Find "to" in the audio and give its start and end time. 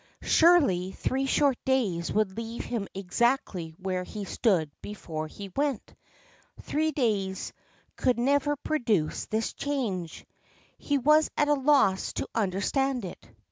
12.13-12.27